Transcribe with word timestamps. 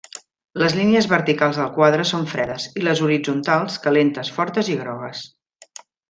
Les 0.61 0.75
línies 0.77 1.07
verticals 1.11 1.59
del 1.61 1.67
quadre 1.75 2.07
són 2.13 2.25
fredes, 2.33 2.65
i 2.81 2.85
les 2.89 3.01
horitzontals 3.09 3.75
calentes, 3.87 4.33
fortes 4.39 4.73
i 4.77 4.83
grogues. 4.85 5.21